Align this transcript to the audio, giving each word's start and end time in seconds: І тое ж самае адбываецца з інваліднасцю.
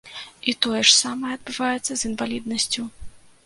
І 0.51 0.55
тое 0.65 0.79
ж 0.91 0.95
самае 1.03 1.31
адбываецца 1.37 1.91
з 1.95 2.01
інваліднасцю. 2.13 2.91